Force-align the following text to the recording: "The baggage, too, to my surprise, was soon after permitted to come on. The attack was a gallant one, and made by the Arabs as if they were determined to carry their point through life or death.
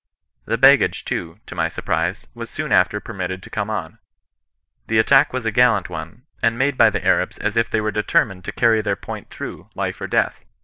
"The 0.51 0.57
baggage, 0.57 1.05
too, 1.05 1.39
to 1.45 1.53
my 1.53 1.69
surprise, 1.69 2.25
was 2.33 2.49
soon 2.49 2.71
after 2.71 2.99
permitted 2.99 3.43
to 3.43 3.51
come 3.51 3.69
on. 3.69 3.99
The 4.87 4.97
attack 4.97 5.31
was 5.31 5.45
a 5.45 5.51
gallant 5.51 5.89
one, 5.91 6.23
and 6.41 6.57
made 6.57 6.75
by 6.75 6.89
the 6.89 7.05
Arabs 7.05 7.37
as 7.37 7.55
if 7.55 7.69
they 7.69 7.81
were 7.81 7.91
determined 7.91 8.43
to 8.45 8.51
carry 8.51 8.81
their 8.81 8.95
point 8.95 9.29
through 9.29 9.69
life 9.75 10.01
or 10.01 10.07
death. 10.07 10.43